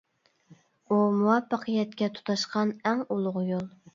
ئۇ 0.85 0.97
مۇۋەپپەقىيەتكە 1.17 2.09
تۇتاشقان 2.17 2.75
ئەڭ 2.91 3.07
ئۇلۇغ 3.17 3.41
يول. 3.53 3.71